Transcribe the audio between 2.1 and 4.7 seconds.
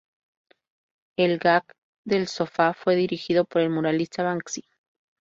sofá fue dirigido por el muralista Banksy.